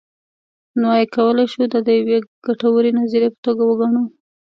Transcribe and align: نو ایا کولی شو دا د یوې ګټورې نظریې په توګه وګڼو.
نو 0.79 0.85
ایا 0.95 1.05
کولی 1.15 1.45
شو 1.51 1.63
دا 1.73 1.79
د 1.87 1.89
یوې 1.99 2.17
ګټورې 2.45 2.91
نظریې 2.99 3.29
په 3.33 3.39
توګه 3.45 3.63
وګڼو. 3.65 4.03